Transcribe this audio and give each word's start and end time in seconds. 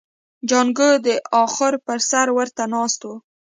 جانکو 0.49 0.89
د 1.05 1.07
اخور 1.43 1.73
پر 1.85 1.97
سر 2.09 2.27
ورته 2.37 2.63
ناست 2.73 3.01
و. 3.07 3.11